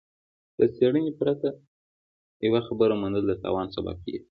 له 0.59 0.65
څېړنې 0.75 1.11
پرته 1.19 1.47
يوه 2.45 2.61
خبره 2.67 2.93
منل 3.01 3.23
د 3.27 3.31
تاوان 3.43 3.67
سبب 3.75 3.95
کېږي. 4.03 4.19